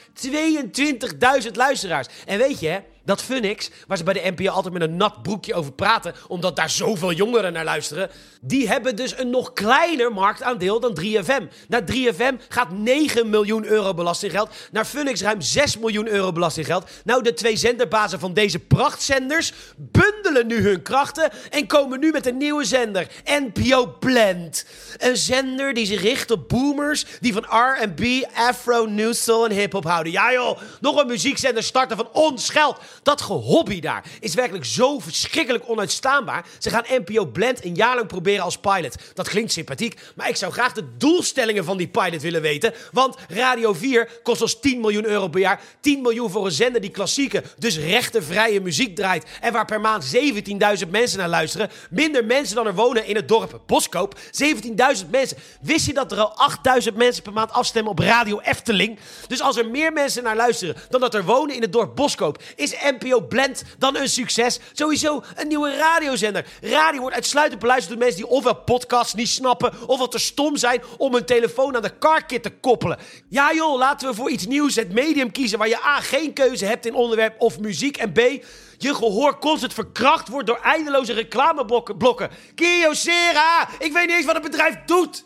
22.000 1.43 1.50
luisteraars. 1.52 2.07
En 2.26 2.38
weet 2.38 2.61
je, 2.61 2.69
hè? 2.69 2.78
Dat 3.07 3.23
Funix, 3.23 3.71
waar 3.87 3.97
ze 3.97 4.05
bij 4.05 4.15
de 4.15 4.33
NPO 4.37 4.51
altijd 4.51 4.75
met 4.75 4.83
een 4.83 4.97
nat 4.97 5.23
broekje 5.23 5.55
over 5.55 5.73
praten, 5.73 6.15
omdat 6.29 6.57
daar 6.57 6.71
zoveel 6.71 7.13
jongeren 7.13 7.53
naar 7.53 7.65
luisteren, 7.65 8.11
die 8.41 8.69
hebben 8.69 8.97
dus 8.97 9.19
een 9.19 9.31
nog 9.31 9.53
kleiner 9.53 10.13
marktaandeel 10.13 10.81
dan 10.81 10.99
3FM. 11.01 11.47
Naar 11.69 11.83
3FM 11.93 12.35
gaat 12.49 12.71
9 12.71 13.31
miljoen 13.31 13.65
euro 13.65 13.95
belastinggeld, 13.95 14.51
naar 14.71 14.85
Funix 14.85 15.23
ruim 15.23 15.41
6 15.41 15.79
miljoen 15.79 16.09
euro 16.09 16.33
belastinggeld. 16.33 16.91
Nou, 17.05 17.23
de 17.23 17.35
twee 17.35 17.57
zenderbazen 17.57 18.21
van 18.21 18.35
deze 18.35 18.59
prachtzenders 18.59 19.53
bundelen 19.77 20.47
nu 20.47 20.69
hun 20.69 20.83
krachten 20.83 21.31
en 21.51 21.67
komen 21.67 22.01
nu 22.01 22.11
met 22.11 22.27
een 22.27 22.37
nieuwe 22.37 22.65
zender, 22.65 23.07
NPO 23.25 23.87
Blend. 23.87 24.67
Een 24.97 25.17
zender 25.17 25.75
die 25.75 25.87
zich 25.87 26.03
richt 26.03 26.31
op 26.31 26.49
boomers 26.49 27.05
die 27.21 27.33
van 27.33 27.47
R&B, 27.49 28.27
afro, 28.35 28.87
new 28.87 29.15
soul 29.15 29.45
en 29.45 29.53
hip-hop 29.53 29.85
houden. 29.85 30.13
Ja 30.13 30.33
joh, 30.33 30.59
nog 30.81 31.01
een 31.01 31.07
muziekzender 31.07 31.63
starten 31.63 31.97
van 31.97 32.09
ons 32.13 32.51
geld. 32.51 32.79
Dat 33.03 33.21
gehobby 33.21 33.81
daar 33.81 34.05
is 34.21 34.35
werkelijk 34.35 34.65
zo 34.65 34.99
verschrikkelijk 34.99 35.69
onuitstaanbaar. 35.69 36.47
Ze 36.59 36.71
gaan 36.71 36.85
NPO 36.88 37.26
Blend 37.26 37.65
een 37.65 37.75
jaar 37.75 37.95
lang 37.95 38.07
proberen 38.07 38.45
als 38.45 38.59
pilot. 38.59 38.95
Dat 39.15 39.29
klinkt 39.29 39.53
sympathiek, 39.53 40.00
maar 40.15 40.29
ik 40.29 40.37
zou 40.37 40.53
graag 40.53 40.73
de 40.73 40.97
doelstellingen 40.97 41.65
van 41.65 41.76
die 41.76 41.88
pilot 41.88 42.23
willen 42.23 42.43
weten. 42.43 42.75
Want 42.93 43.17
Radio 43.29 43.73
4 43.73 44.21
kost 44.23 44.43
ons 44.43 44.61
10 44.61 44.81
miljoen 44.81 45.07
euro 45.07 45.29
per 45.29 45.41
jaar. 45.41 45.61
10 45.81 46.03
miljoen 46.03 46.31
voor 46.31 46.45
een 46.45 46.53
zender 46.53 46.81
die 46.81 46.91
klassieke, 46.91 47.43
dus 47.59 47.79
rechtenvrije 47.79 48.61
muziek 48.61 48.97
draait. 48.97 49.25
En 49.41 49.53
waar 49.53 49.65
per 49.65 49.81
maand 49.81 50.15
17.000 50.85 50.91
mensen 50.91 51.19
naar 51.19 51.29
luisteren. 51.29 51.71
Minder 51.91 52.25
mensen 52.25 52.57
dan 52.57 52.67
er 52.67 52.75
wonen 52.75 53.07
in 53.07 53.17
het 53.17 53.29
dorp 53.29 53.61
Boskoop. 53.67 54.19
17.000 54.19 55.11
mensen. 55.11 55.37
Wist 55.61 55.87
je 55.87 55.93
dat 55.93 56.12
er 56.12 56.19
al 56.19 56.50
8.000 56.91 56.95
mensen 56.95 57.23
per 57.23 57.33
maand 57.33 57.50
afstemmen 57.53 57.93
op 57.93 57.99
Radio 57.99 58.41
Efteling? 58.41 58.99
Dus 59.26 59.43
als 59.43 59.57
er 59.57 59.71
meer 59.71 59.93
mensen 59.93 60.23
naar 60.23 60.37
luisteren 60.37 60.76
dan 60.88 61.00
dat 61.00 61.15
er 61.15 61.25
wonen 61.25 61.55
in 61.55 61.62
het 61.62 61.73
dorp 61.73 61.97
Boskoop, 61.97 62.43
is 62.57 62.75
NPO 62.99 63.21
Blend 63.21 63.62
dan 63.78 63.97
een 63.97 64.09
succes? 64.09 64.61
Sowieso 64.73 65.23
een 65.35 65.49
nieuwe 65.49 65.76
radiozender. 65.76 66.47
Radio 66.61 67.00
wordt 67.00 67.14
uitsluitend 67.14 67.61
beluisterd 67.61 67.95
door 67.95 68.07
mensen 68.07 68.23
die 68.23 68.33
ofwel 68.33 68.55
podcasts 68.55 69.14
niet 69.14 69.28
snappen, 69.28 69.73
ofwel 69.87 70.09
te 70.09 70.19
stom 70.19 70.57
zijn 70.57 70.83
om 70.97 71.14
hun 71.14 71.25
telefoon 71.25 71.76
aan 71.76 71.83
de 71.83 71.99
carkit 71.99 72.43
te 72.43 72.50
koppelen. 72.50 72.99
Ja 73.28 73.55
joh, 73.55 73.78
laten 73.78 74.09
we 74.09 74.14
voor 74.14 74.31
iets 74.31 74.47
nieuws 74.47 74.75
het 74.75 74.93
medium 74.93 75.33
kiezen 75.33 75.59
waar 75.59 75.69
je 75.69 75.85
A. 75.85 76.00
geen 76.00 76.33
keuze 76.33 76.64
hebt 76.64 76.87
in 76.87 76.95
onderwerp 76.95 77.40
of 77.40 77.59
muziek 77.59 77.97
en 77.97 78.12
B. 78.12 78.19
Je 78.78 78.95
gehoor 78.95 79.38
constant 79.38 79.75
verkracht 79.75 80.28
wordt 80.28 80.47
door 80.47 80.61
eindeloze 80.62 81.12
reclameblokken. 81.12 82.31
Kyocera! 82.55 83.69
Ik 83.78 83.93
weet 83.93 84.07
niet 84.07 84.16
eens 84.16 84.25
wat 84.25 84.35
het 84.35 84.45
bedrijf 84.45 84.75
doet! 84.87 85.23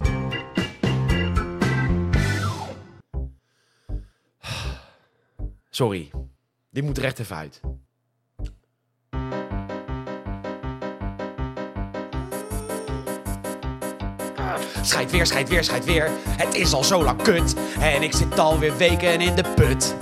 Sorry, 5.71 6.11
dit 6.71 6.85
moet 6.85 6.99
er 6.99 7.05
echt 7.05 7.19
even 7.19 7.37
uit. 7.37 7.61
Schijt 14.83 15.11
weer, 15.11 15.27
schijt 15.27 15.49
weer, 15.49 15.65
schijt 15.65 15.85
weer. 15.85 16.11
Het 16.29 16.55
is 16.55 16.73
al 16.73 16.85
zo 16.85 17.03
lang 17.05 17.23
kut. 17.23 17.55
En 17.81 18.03
ik 18.03 18.15
zit 18.15 18.39
alweer 18.39 18.77
weken 18.77 19.21
in 19.21 19.35
de 19.35 19.45
put. 19.55 19.95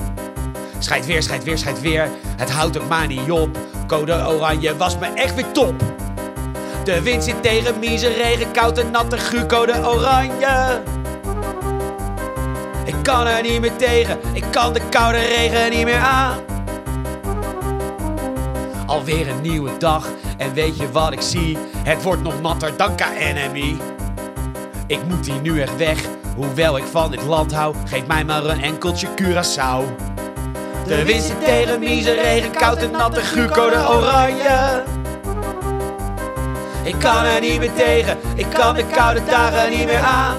Schijt 0.79 1.07
weer, 1.07 1.23
schijt 1.23 1.45
weer, 1.45 1.59
schijt 1.59 1.81
weer. 1.81 2.09
Het 2.37 2.51
houdt 2.51 2.79
ook 2.79 2.89
maar 2.89 3.07
niet 3.07 3.31
op. 3.31 3.59
Code 3.87 4.13
oranje 4.13 4.77
was 4.77 4.99
me 4.99 5.07
echt 5.07 5.35
weer 5.35 5.53
top. 5.53 5.83
De 6.85 7.03
wind 7.03 7.25
zit 7.25 7.43
tegen 7.43 7.79
mieze 7.79 8.09
regen, 8.09 8.53
koud 8.53 8.79
en 8.79 8.91
natte 8.91 9.19
guur, 9.19 9.47
code 9.47 9.87
oranje. 9.87 10.83
Ik 12.85 12.95
kan 13.03 13.27
er 13.27 13.43
niet 13.43 13.61
meer 13.61 13.77
tegen, 13.77 14.19
ik 14.33 14.45
kan 14.51 14.73
de 14.73 14.81
koude 14.91 15.19
regen 15.19 15.71
niet 15.71 15.85
meer 15.85 15.99
aan. 15.99 16.48
Alweer 18.89 19.29
een 19.29 19.41
nieuwe 19.41 19.71
dag 19.79 20.07
en 20.37 20.55
weet 20.55 20.77
je 20.77 20.91
wat 20.91 21.13
ik 21.13 21.21
zie? 21.21 21.59
Het 21.77 22.03
wordt 22.03 22.23
nog 22.23 22.41
natter 22.41 22.77
dan 22.77 22.97
KNMI. 22.97 23.77
Ik 24.87 25.05
moet 25.09 25.27
hier 25.27 25.41
nu 25.41 25.61
echt 25.61 25.77
weg, 25.77 26.05
hoewel 26.37 26.77
ik 26.77 26.85
van 26.85 27.11
dit 27.11 27.23
land 27.23 27.53
hou. 27.55 27.75
Geef 27.85 28.07
mij 28.07 28.25
maar 28.25 28.45
een 28.45 28.63
enkeltje 28.63 29.09
Curaçao. 29.15 29.85
De 30.87 31.05
wind 31.05 31.23
zit 31.23 31.45
tegen 31.45 31.79
mieze 31.79 32.13
regen, 32.13 32.51
koud 32.51 32.83
en 32.83 32.91
natte 32.91 33.21
guur, 33.21 33.51
code 33.51 33.89
oranje. 33.89 34.83
Ik 36.83 36.99
kan 36.99 37.25
er 37.25 37.41
niet 37.41 37.59
meer 37.59 37.75
tegen, 37.75 38.17
ik 38.35 38.47
kan 38.51 38.75
de 38.75 38.85
koude 38.87 39.21
dagen 39.25 39.71
niet 39.71 39.87
meer 39.87 40.03
aan. 40.03 40.37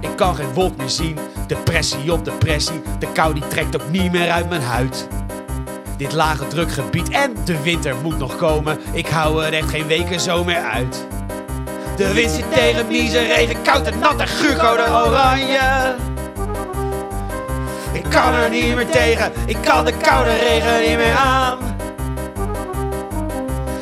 Ik 0.00 0.16
kan 0.16 0.34
geen 0.34 0.52
wolk 0.52 0.76
meer 0.76 0.90
zien, 0.90 1.18
depressie 1.46 2.12
op 2.12 2.24
depressie. 2.24 2.82
De 2.98 3.12
kou 3.12 3.34
die 3.34 3.48
trekt 3.48 3.82
ook 3.82 3.90
niet 3.90 4.12
meer 4.12 4.30
uit 4.30 4.48
mijn 4.48 4.62
huid. 4.62 5.08
Dit 6.00 6.12
lage 6.12 6.46
drukgebied 6.46 7.08
en 7.08 7.34
de 7.44 7.62
winter 7.62 7.96
moet 7.96 8.18
nog 8.18 8.36
komen. 8.36 8.78
Ik 8.92 9.06
hou 9.06 9.44
er 9.44 9.52
echt 9.52 9.70
geen 9.70 9.86
weken 9.86 10.20
zo 10.20 10.44
meer 10.44 10.62
uit. 10.62 11.06
De 11.96 12.12
wind 12.12 12.30
zit 12.30 12.52
tegen 12.52 12.86
mieze 12.86 13.18
regen, 13.18 13.62
koud 13.62 13.86
en 13.86 13.98
natte 13.98 14.26
guurcode 14.26 14.82
oranje. 14.82 15.94
Ik 17.92 18.04
kan 18.08 18.34
er 18.34 18.50
niet 18.50 18.74
meer 18.74 18.90
tegen, 18.90 19.32
ik 19.46 19.56
kan 19.62 19.84
de 19.84 19.92
koude 19.92 20.36
regen 20.36 20.80
niet 20.88 20.96
meer 20.96 21.16
aan. 21.16 21.58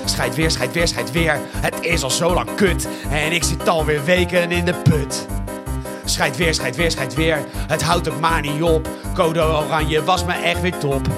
Schijt 0.05 0.35
weer, 0.35 0.51
schijt 0.51 0.73
weer, 0.73 0.89
schijt 0.89 1.13
weer. 1.13 1.41
Het 1.57 1.75
is 1.81 2.03
al 2.03 2.11
zo 2.11 2.35
lang 2.35 2.55
kut 2.55 2.89
en 3.11 3.33
ik 3.33 3.45
zit 3.45 3.69
alweer 3.69 4.05
weken 4.05 4.51
in 4.51 4.65
de 4.65 4.75
put. 4.75 5.27
Schijt 6.05 6.37
weer, 6.37 6.55
schijt 6.55 6.77
weer, 6.77 6.91
schijt 6.91 7.15
weer. 7.15 7.39
Het 7.55 7.83
houdt 7.83 8.11
ook 8.11 8.21
maar 8.21 8.41
niet 8.41 8.63
op. 8.63 8.89
Code 9.15 9.43
oranje 9.43 10.05
was 10.05 10.25
me 10.25 10.33
echt 10.33 10.61
weer 10.61 10.79
top. 10.79 11.09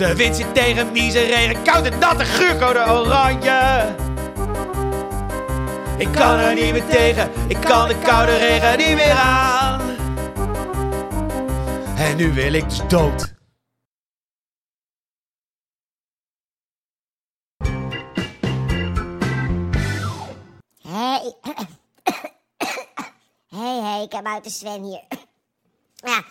De 0.00 0.14
wind 0.14 0.36
zit 0.36 0.54
tegen 0.54 0.92
mieze 0.92 1.20
regen, 1.20 1.62
koud 1.62 1.86
en 1.86 1.98
natte 1.98 2.24
guurcode 2.24 2.78
oranje. 2.78 3.94
Ik 5.98 6.12
kan 6.12 6.38
er 6.38 6.54
niet 6.54 6.72
meer 6.72 6.86
tegen, 6.86 7.30
ik 7.48 7.60
kan 7.60 7.88
de 7.88 7.98
koude 7.98 8.36
regen 8.36 8.78
niet 8.78 8.94
meer 8.94 9.12
aan. 9.12 9.80
En 11.96 12.16
nu 12.16 12.32
wil 12.32 12.52
ik 12.52 12.68
dus 12.68 12.80
dood. 12.88 13.34
Hey. 20.82 21.34
hey, 23.56 23.80
hey, 23.82 24.02
ik 24.02 24.12
heb 24.12 24.26
uit 24.26 24.44
de 24.44 24.50
Sven 24.50 24.82
hier. 24.82 25.02
ja, 26.10 26.22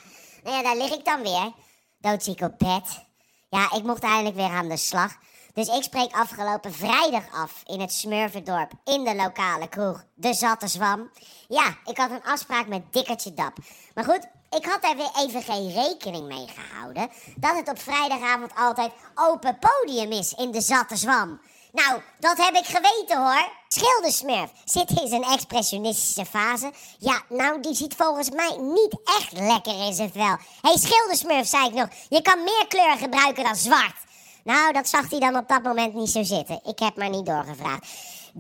nou 0.44 0.56
ja, 0.56 0.64
daar 0.64 0.78
lig 0.78 0.92
ik 0.92 1.06
dan 1.06 1.22
weer. 1.22 1.52
Doodziek 2.00 2.42
op 2.42 2.54
bed. 2.58 3.08
Ja, 3.50 3.72
ik 3.72 3.84
mocht 3.84 4.04
eindelijk 4.04 4.36
weer 4.36 4.50
aan 4.50 4.70
de 4.70 4.78
slag. 4.78 5.18
Dus 5.54 5.68
ik 5.68 5.84
spreek 5.84 6.14
afgelopen 6.14 6.74
vrijdag 6.74 7.24
af 7.34 7.64
in 7.66 7.80
het 7.80 7.94
Smurfendorp 7.94 8.72
in 8.84 9.04
de 9.04 9.16
lokale 9.16 9.68
kroeg 9.68 10.04
De 10.14 10.34
Zatte 10.34 10.68
Zwam. 10.68 11.10
Ja, 11.48 11.78
ik 11.86 11.98
had 11.98 12.12
een 12.12 12.24
afspraak 12.24 12.68
met 12.68 12.94
Dikkertje 12.94 13.34
Dap. 13.34 13.58
Maar 13.94 14.04
goed, 14.04 14.28
ik 14.50 14.66
had 14.66 14.82
daar 14.82 14.96
weer 14.96 15.12
even 15.18 15.42
geen 15.42 15.72
rekening 15.72 16.28
mee 16.28 16.48
gehouden 16.48 17.10
dat 17.36 17.56
het 17.56 17.70
op 17.70 17.80
vrijdagavond 17.80 18.52
altijd 18.56 18.92
open 19.16 19.60
podium 19.60 20.12
is 20.12 20.34
in 20.34 20.52
De 20.52 20.62
Zatte 20.62 20.96
Zwam. 20.96 21.40
Nou, 21.72 22.02
dat 22.20 22.38
heb 22.38 22.56
ik 22.56 22.66
geweten 22.66 23.18
hoor. 23.18 23.50
Schildersmurf 23.68 24.52
zit 24.66 24.90
in 24.90 25.08
zijn 25.08 25.24
expressionistische 25.24 26.26
fase. 26.26 26.72
Ja, 26.98 27.22
nou, 27.30 27.62
die 27.62 27.76
ziet 27.76 27.96
volgens 27.96 28.30
mij 28.30 28.58
niet 28.58 28.96
echt 29.04 29.32
lekker 29.32 29.86
in 29.86 29.94
zijn 29.94 30.12
vel. 30.12 30.24
Hé, 30.24 30.38
hey, 30.62 30.78
Schildersmurf, 30.78 31.48
zei 31.48 31.68
ik 31.68 31.74
nog, 31.74 31.88
je 32.10 32.22
kan 32.22 32.44
meer 32.44 32.66
kleur 32.68 32.98
gebruiken 32.98 33.44
dan 33.44 33.56
zwart. 33.56 33.96
Nou, 34.44 34.74
dat 34.74 34.90
zag 34.90 35.10
hij 35.10 35.20
dan 35.20 35.38
op 35.38 35.48
dat 35.48 35.64
moment 35.64 35.94
niet 35.94 36.10
zo 36.10 36.24
zitten. 36.24 36.60
Ik 36.64 36.80
heb 36.80 36.96
maar 36.96 37.10
niet 37.10 37.26
doorgevraagd. 37.26 37.88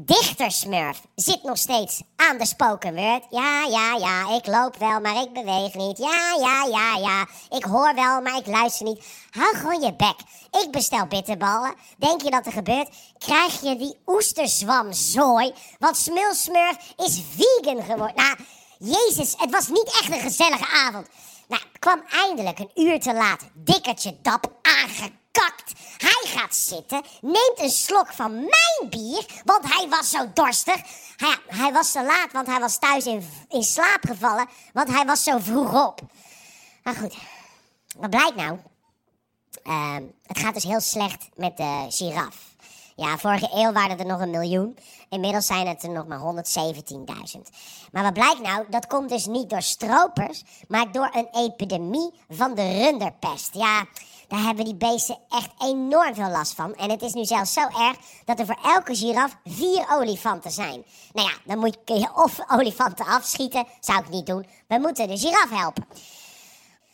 Dichtersmurf 0.05 1.01
zit 1.15 1.43
nog 1.43 1.57
steeds 1.57 2.01
aan 2.15 2.37
de 2.37 2.45
spoken 2.45 2.95
word. 2.95 3.23
Ja, 3.29 3.65
ja, 3.69 3.95
ja, 3.95 4.35
ik 4.35 4.47
loop 4.47 4.77
wel, 4.77 4.99
maar 4.99 5.21
ik 5.21 5.33
beweeg 5.33 5.73
niet. 5.73 5.97
Ja, 5.97 6.35
ja, 6.39 6.65
ja, 6.65 6.97
ja, 6.97 7.27
ik 7.57 7.63
hoor 7.63 7.95
wel, 7.95 8.21
maar 8.21 8.37
ik 8.37 8.47
luister 8.47 8.85
niet. 8.85 9.05
Hou 9.29 9.55
gewoon 9.55 9.81
je 9.81 9.95
bek. 9.95 10.15
Ik 10.63 10.71
bestel 10.71 11.05
bitterballen. 11.05 11.73
Denk 11.97 12.21
je 12.21 12.29
dat 12.29 12.45
er 12.45 12.51
gebeurt? 12.51 12.89
Krijg 13.17 13.61
je 13.61 13.75
die 13.75 13.97
oesterzwamzooi? 14.05 15.53
Want 15.79 15.97
Smulsmurf 15.97 16.93
is 16.97 17.21
vegan 17.35 17.83
geworden. 17.83 18.15
Nou, 18.15 18.35
jezus, 18.77 19.33
het 19.37 19.51
was 19.51 19.67
niet 19.67 19.99
echt 20.01 20.11
een 20.11 20.29
gezellige 20.31 20.67
avond. 20.67 21.07
Nou, 21.47 21.61
kwam 21.79 22.03
eindelijk 22.09 22.59
een 22.59 22.71
uur 22.75 22.99
te 22.99 23.13
laat. 23.13 23.41
Dikkertje 23.53 24.17
dap 24.21 24.51
aangekakt. 24.61 25.17
Hij 25.97 26.31
gaat 26.31 26.55
zitten, 26.55 27.01
neemt 27.21 27.53
een 27.55 27.69
slok 27.69 28.13
van 28.13 28.33
mijn 28.33 28.89
bier, 28.89 29.25
want 29.45 29.73
hij 29.73 29.89
was 29.89 30.09
zo 30.09 30.31
dorstig. 30.33 30.81
Hij, 31.17 31.37
hij 31.47 31.71
was 31.71 31.91
te 31.91 32.03
laat, 32.03 32.31
want 32.31 32.47
hij 32.47 32.59
was 32.59 32.79
thuis 32.79 33.05
in, 33.05 33.29
in 33.49 33.63
slaap 33.63 34.01
gevallen, 34.07 34.47
want 34.73 34.89
hij 34.89 35.05
was 35.05 35.23
zo 35.23 35.37
vroeg 35.39 35.87
op. 35.87 36.01
Maar 36.83 36.95
goed, 36.95 37.15
wat 37.97 38.09
blijkt 38.09 38.35
nou? 38.35 38.57
Ehm, 39.63 40.03
het 40.25 40.39
gaat 40.39 40.53
dus 40.53 40.63
heel 40.63 40.79
slecht 40.79 41.29
met 41.35 41.57
de 41.57 41.85
giraf. 41.89 42.35
Ja, 42.95 43.17
vorige 43.17 43.49
eeuw 43.53 43.71
waren 43.71 43.99
er 43.99 44.05
nog 44.05 44.19
een 44.19 44.29
miljoen. 44.29 44.77
Inmiddels 45.09 45.45
zijn 45.45 45.67
het 45.67 45.83
er 45.83 45.89
nog 45.89 46.07
maar 46.07 46.19
117.000. 46.19 47.41
Maar 47.91 48.03
wat 48.03 48.13
blijkt 48.13 48.39
nou? 48.39 48.65
Dat 48.69 48.87
komt 48.87 49.09
dus 49.09 49.25
niet 49.25 49.49
door 49.49 49.61
stropers, 49.61 50.43
maar 50.67 50.91
door 50.91 51.09
een 51.13 51.27
epidemie 51.31 52.11
van 52.29 52.55
de 52.55 52.71
runderpest. 52.71 53.53
Ja, 53.53 53.85
daar 54.29 54.43
hebben 54.43 54.65
die 54.65 54.75
beesten 54.75 55.17
echt 55.29 55.49
enorm 55.59 56.15
veel 56.15 56.29
last 56.29 56.53
van. 56.53 56.75
En 56.75 56.89
het 56.89 57.01
is 57.01 57.13
nu 57.13 57.25
zelfs 57.25 57.53
zo 57.53 57.61
erg 57.61 57.97
dat 58.25 58.39
er 58.39 58.45
voor 58.45 58.59
elke 58.63 58.95
giraf 58.95 59.37
vier 59.45 59.85
olifanten 59.91 60.51
zijn. 60.51 60.83
Nou 61.13 61.29
ja, 61.29 61.33
dan 61.45 61.59
moet 61.59 61.77
je 61.85 62.09
of 62.15 62.39
olifanten 62.47 63.05
afschieten. 63.05 63.65
Zou 63.79 63.99
ik 63.99 64.09
niet 64.09 64.25
doen. 64.25 64.47
We 64.67 64.77
moeten 64.77 65.07
de 65.07 65.17
giraf 65.17 65.49
helpen. 65.49 65.87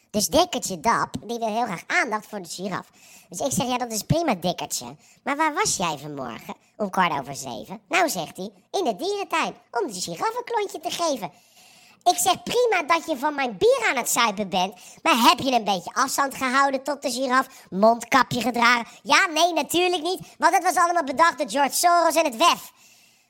Dus 0.10 0.28
Dikkertje 0.28 0.80
Dap, 0.80 1.16
die 1.26 1.40
wil 1.40 1.48
heel 1.48 1.66
graag 1.66 1.84
aandacht 1.88 2.28
voor 2.28 2.42
de 2.42 2.50
giraf. 2.50 2.92
Dus 3.30 3.40
ik 3.40 3.52
zeg, 3.52 3.68
ja, 3.68 3.78
dat 3.78 3.92
is 3.92 4.02
prima, 4.02 4.36
Dikkertje. 4.36 4.96
Maar 5.24 5.38
waar 5.38 5.54
was 5.54 5.78
jij 5.78 5.98
vanmorgen? 5.98 6.56
Om 6.78 6.90
kwart 6.90 7.20
over 7.20 7.36
zeven. 7.36 7.82
Nou, 7.90 8.10
zegt 8.10 8.38
hij, 8.38 8.50
in 8.72 8.84
de 8.84 8.96
dierentuin, 8.96 9.56
om 9.72 9.88
de 9.88 10.02
giraf 10.02 10.38
een 10.38 10.44
klontje 10.44 10.80
te 10.80 10.92
geven. 10.92 11.32
Ik 12.12 12.18
zeg 12.18 12.44
prima 12.44 12.84
dat 12.84 13.06
je 13.06 13.18
van 13.18 13.36
mijn 13.36 13.58
bier 13.58 13.86
aan 13.90 13.96
het 13.96 14.10
zuipen 14.10 14.50
bent. 14.50 14.74
Maar 15.02 15.16
heb 15.18 15.40
je 15.40 15.52
een 15.52 15.64
beetje 15.64 15.94
afstand 15.94 16.36
gehouden 16.36 16.84
tot 16.84 17.02
de 17.02 17.12
giraf? 17.12 17.48
Mondkapje 17.70 18.42
gedragen? 18.42 18.88
Ja, 19.04 19.26
nee, 19.26 19.54
natuurlijk 19.54 20.02
niet. 20.02 20.20
Want 20.38 20.54
het 20.54 20.64
was 20.64 20.76
allemaal 20.76 21.04
bedacht 21.04 21.38
door 21.38 21.50
George 21.50 21.76
Soros 21.76 22.16
en 22.16 22.26
het 22.26 22.38
WEF. 22.38 22.72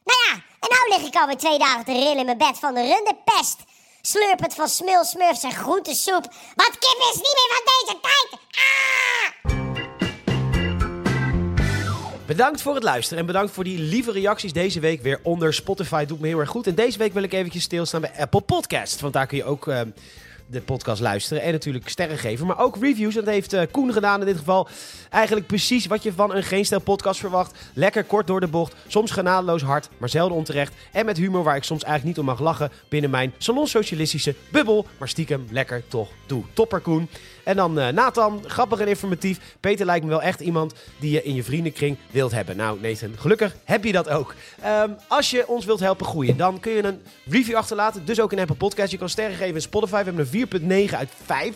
Nou 0.03 0.19
ja, 0.27 0.33
en 0.59 0.69
nou 0.69 0.89
lig 0.89 1.07
ik 1.07 1.15
alweer 1.15 1.37
twee 1.37 1.57
dagen 1.57 1.85
te 1.85 1.91
rillen 1.91 2.17
in 2.17 2.25
mijn 2.25 2.37
bed 2.37 2.59
van 2.59 2.73
de 2.73 2.81
runderpest. 2.81 3.57
Slurpend 4.01 4.53
van 4.53 4.69
smul, 4.69 5.03
smurfs 5.03 5.43
en 5.43 5.51
groentesoep. 5.51 6.23
Want 6.55 6.79
kip 6.79 6.99
is 7.11 7.15
niet 7.15 7.37
meer 7.37 7.51
van 7.55 7.65
deze 7.65 7.99
tijd. 8.01 8.41
Ah! 8.51 9.24
Bedankt 12.25 12.61
voor 12.61 12.73
het 12.73 12.83
luisteren 12.83 13.19
en 13.19 13.25
bedankt 13.25 13.51
voor 13.51 13.63
die 13.63 13.79
lieve 13.79 14.11
reacties 14.11 14.53
deze 14.53 14.79
week 14.79 15.01
weer 15.01 15.19
onder 15.23 15.53
Spotify. 15.53 16.05
Doet 16.05 16.19
me 16.19 16.27
heel 16.27 16.39
erg 16.39 16.49
goed. 16.49 16.67
En 16.67 16.75
deze 16.75 16.97
week 16.97 17.13
wil 17.13 17.23
ik 17.23 17.33
eventjes 17.33 17.63
stilstaan 17.63 18.01
bij 18.01 18.11
Apple 18.17 18.41
Podcasts. 18.41 19.01
Want 19.01 19.13
daar 19.13 19.27
kun 19.27 19.37
je 19.37 19.43
ook 19.43 19.67
uh, 19.67 19.81
de 20.47 20.61
podcast 20.61 21.01
luisteren 21.01 21.43
en 21.43 21.51
natuurlijk 21.51 21.89
sterren 21.89 22.17
geven. 22.17 22.47
Maar 22.47 22.59
ook 22.59 22.77
reviews. 22.81 23.13
Dat 23.13 23.25
heeft 23.25 23.53
uh, 23.53 23.61
Koen 23.71 23.93
gedaan 23.93 24.19
in 24.19 24.25
dit 24.25 24.37
geval. 24.37 24.67
Eigenlijk 25.09 25.47
precies 25.47 25.85
wat 25.85 26.03
je 26.03 26.13
van 26.13 26.35
een 26.35 26.43
Geen 26.43 26.65
Stel 26.65 26.79
podcast 26.79 27.19
verwacht. 27.19 27.57
Lekker 27.73 28.03
kort 28.03 28.27
door 28.27 28.39
de 28.39 28.47
bocht. 28.47 28.75
Soms 28.87 29.11
genadeloos 29.11 29.61
hard, 29.61 29.89
maar 29.97 30.09
zelden 30.09 30.37
onterecht. 30.37 30.73
En 30.91 31.05
met 31.05 31.17
humor 31.17 31.43
waar 31.43 31.55
ik 31.55 31.63
soms 31.63 31.83
eigenlijk 31.83 32.17
niet 32.17 32.27
om 32.27 32.31
mag 32.31 32.43
lachen 32.43 32.71
binnen 32.89 33.09
mijn 33.09 33.33
salonsocialistische 33.37 34.35
bubbel. 34.51 34.85
Maar 34.97 35.09
stiekem 35.09 35.47
lekker 35.51 35.87
toch 35.87 36.09
doe. 36.25 36.43
Topper 36.53 36.79
Koen. 36.79 37.09
En 37.45 37.55
dan 37.55 37.79
uh, 37.79 37.87
Nathan, 37.87 38.43
grappig 38.47 38.79
en 38.79 38.87
informatief. 38.87 39.39
Peter 39.59 39.85
lijkt 39.85 40.03
me 40.03 40.09
wel 40.09 40.21
echt 40.21 40.39
iemand 40.39 40.73
die 40.99 41.11
je 41.11 41.23
in 41.23 41.35
je 41.35 41.43
vriendenkring 41.43 41.97
wilt 42.11 42.31
hebben. 42.31 42.57
Nou, 42.57 42.79
Nathan, 42.81 43.13
gelukkig 43.17 43.55
heb 43.63 43.83
je 43.83 43.91
dat 43.91 44.09
ook. 44.09 44.35
Um, 44.65 44.95
als 45.07 45.29
je 45.29 45.47
ons 45.47 45.65
wilt 45.65 45.79
helpen 45.79 46.05
groeien, 46.05 46.37
dan 46.37 46.59
kun 46.59 46.71
je 46.71 46.83
een 46.83 47.01
review 47.29 47.55
achterlaten. 47.55 48.05
Dus 48.05 48.19
ook 48.19 48.31
in 48.31 48.39
Apple 48.39 48.55
Podcast. 48.55 48.91
Je 48.91 48.97
kan 48.97 49.09
sterren 49.09 49.35
geven 49.35 49.55
in 49.55 49.61
Spotify. 49.61 50.03
We 50.03 50.11
hebben 50.11 50.27
een 50.61 50.87
4,9 50.89 50.95
uit 50.95 51.09
5. 51.25 51.55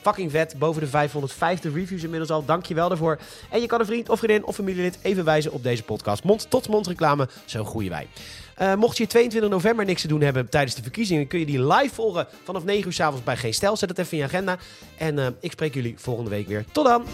Fucking 0.00 0.30
vet. 0.30 0.58
Boven 0.58 0.82
de 0.82 0.88
550 0.88 1.74
reviews 1.74 2.02
inmiddels 2.02 2.30
al. 2.30 2.44
Dank 2.44 2.66
je 2.66 2.74
wel 2.74 2.88
daarvoor. 2.88 3.18
En 3.50 3.60
je 3.60 3.66
kan 3.66 3.80
een 3.80 3.86
vriend 3.86 4.08
of 4.08 4.18
vriendin 4.18 4.44
of 4.44 4.54
familielid 4.54 4.98
even 5.02 5.24
wijzen 5.24 5.52
op 5.52 5.62
deze 5.62 5.82
podcast. 5.82 6.24
Mond-tot-mond 6.24 6.86
reclame. 6.86 7.28
Zo 7.44 7.64
groeien 7.64 7.90
wij. 7.90 8.06
Uh, 8.62 8.74
mocht 8.74 8.96
je 8.96 9.06
22 9.06 9.50
november 9.50 9.84
niks 9.84 10.00
te 10.00 10.08
doen 10.08 10.20
hebben 10.20 10.48
tijdens 10.48 10.74
de 10.74 10.82
verkiezingen, 10.82 11.26
kun 11.26 11.38
je 11.38 11.46
die 11.46 11.66
live 11.66 11.94
volgen 11.94 12.26
vanaf 12.44 12.64
9 12.64 12.86
uur 12.86 12.92
s 12.92 13.00
avonds 13.00 13.24
bij 13.24 13.36
Geen 13.36 13.54
Stel. 13.54 13.76
Zet 13.76 13.88
het 13.88 13.98
even 13.98 14.12
in 14.12 14.18
je 14.18 14.24
agenda. 14.24 14.58
En 14.96 15.18
uh, 15.18 15.26
ik 15.40 15.52
spreek 15.52 15.74
jullie 15.74 15.94
volgende 15.98 16.30
week 16.30 16.48
weer. 16.48 16.64
Tot 16.72 16.84
dan! 16.84 17.04